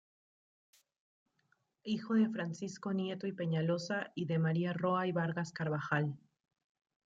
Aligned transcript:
Hijo 1.83 2.15
de 2.15 2.27
Francisco 2.27 2.91
Nieto 2.91 3.27
y 3.27 3.33
Peñalosa, 3.33 4.11
y 4.15 4.25
de 4.25 4.39
María 4.39 4.73
Roa 4.73 5.05
y 5.05 5.11
Vargas 5.11 5.51
Carbajal. 5.51 6.17